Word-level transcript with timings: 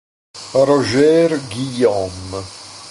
Roger 0.57 1.37
Guillaume 1.51 2.41